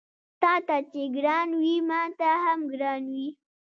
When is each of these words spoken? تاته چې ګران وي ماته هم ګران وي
تاته 0.41 0.77
چې 0.91 1.01
ګران 1.15 1.49
وي 1.59 1.75
ماته 1.89 2.29
هم 2.43 2.59
ګران 2.71 3.03
وي 3.13 3.27